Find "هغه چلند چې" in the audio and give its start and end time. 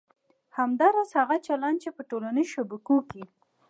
1.19-1.89